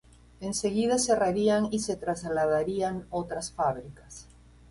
Enseguida 0.39 0.97
cerrarían 0.97 1.67
y 1.69 1.77
se 1.81 1.95
trasladarían 1.95 3.05
otras 3.11 3.51
fábricas. 3.51 4.25